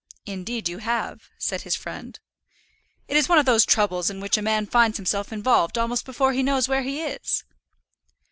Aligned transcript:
"Indeed 0.25 0.67
you 0.67 0.79
have," 0.79 1.29
said 1.37 1.61
his 1.61 1.75
friend. 1.75 2.19
"It 3.07 3.15
is 3.15 3.29
one 3.29 3.37
of 3.37 3.45
those 3.45 3.67
troubles 3.67 4.09
in 4.09 4.19
which 4.19 4.35
a 4.35 4.41
man 4.41 4.65
finds 4.65 4.97
himself 4.97 5.31
involved 5.31 5.77
almost 5.77 6.05
before 6.05 6.33
he 6.33 6.41
knows 6.41 6.67
where 6.67 6.81
he 6.81 7.03
is." 7.03 7.43